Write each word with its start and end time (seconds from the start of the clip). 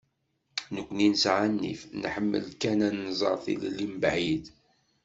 Nekkni 0.73 1.07
nesɛa 1.13 1.45
nnif, 1.47 1.81
nḥemmel 2.01 2.45
kan 2.61 2.79
ad 2.87 2.93
tnẓer 2.95 3.37
tilelli 3.45 3.87
mebɛid. 3.93 4.45